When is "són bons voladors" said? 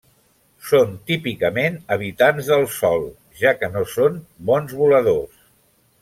3.91-5.37